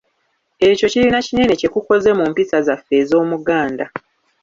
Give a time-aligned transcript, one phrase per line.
[0.69, 3.85] Ekyo kirina kinene kye kukoze mu mpisa zaffe ez’Omuganda.